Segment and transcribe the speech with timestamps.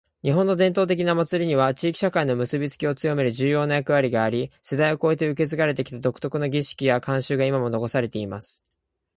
[0.27, 8.63] •「日本の伝統的な祭りには、地域社会の結びつきを強める重要な役割があり、世代を超えて受け継がれてきた独特の儀式や慣習が今も残されています。」